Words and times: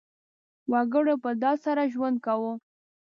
وګړو 0.71 1.15
په 1.23 1.29
ډاډ 1.41 1.57
سره 1.65 1.83
ژوند 1.93 2.17
کاوه. 2.25 2.53